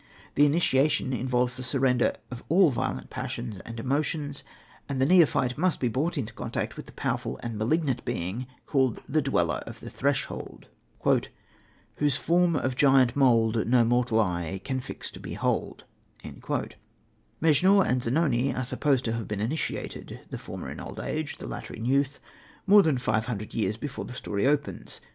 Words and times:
The 0.33 0.47
initiation 0.47 1.13
involves 1.13 1.57
the 1.57 1.61
surrender 1.63 2.15
of 2.31 2.43
all 2.49 2.71
violent 2.71 3.11
passions 3.11 3.59
and 3.67 3.79
emotions, 3.79 4.43
and 4.89 4.99
the 4.99 5.05
neophyte 5.05 5.59
must 5.59 5.79
be 5.79 5.89
brought 5.89 6.17
into 6.17 6.33
contact 6.33 6.75
with 6.75 6.87
the 6.87 6.91
powerful 6.93 7.39
and 7.43 7.55
malignant 7.55 8.03
being 8.03 8.47
called 8.65 8.99
the 9.07 9.21
Dweller 9.21 9.61
of 9.67 9.79
the 9.79 9.91
Threshold: 9.91 10.65
"Whose 11.97 12.15
form 12.17 12.55
of 12.55 12.75
giant 12.75 13.15
mould 13.15 13.67
No 13.67 13.85
mortal 13.85 14.19
eye 14.19 14.59
can 14.63 14.79
fixed 14.79 15.21
behold," 15.21 15.83
Mejnour 17.39 17.85
and 17.85 18.01
Zanoni 18.01 18.55
are 18.55 18.63
supposed 18.63 19.05
to 19.05 19.11
have 19.13 19.27
been 19.27 19.39
initiated 19.39 20.21
the 20.31 20.39
former 20.39 20.71
in 20.71 20.79
old 20.79 20.99
age, 20.99 21.37
the 21.37 21.45
latter 21.45 21.75
in 21.75 21.85
youth 21.85 22.19
more 22.65 22.81
than 22.81 22.97
five 22.97 23.25
thousand 23.25 23.53
years 23.53 23.77
before 23.77 24.05
the 24.05 24.13
story 24.13 24.47
opens. 24.47 24.99